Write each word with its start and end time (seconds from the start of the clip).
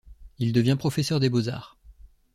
Il 0.39 0.51
devient 0.51 0.77
professeur 0.79 1.19
des 1.19 1.29
beaux-arts. 1.29 1.77